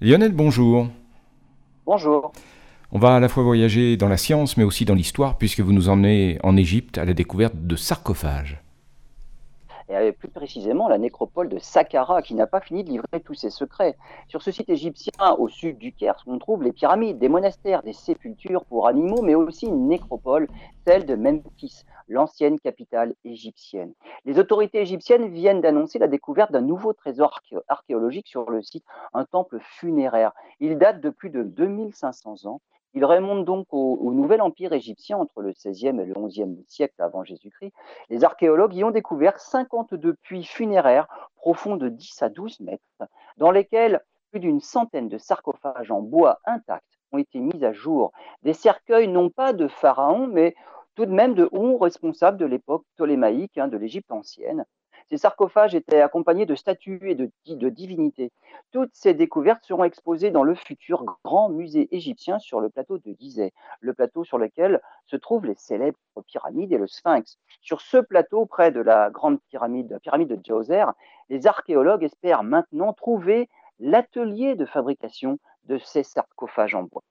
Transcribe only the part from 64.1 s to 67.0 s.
sur lequel se trouvent les célèbres pyramides et le